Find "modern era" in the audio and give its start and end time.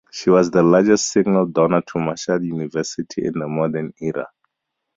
3.47-4.31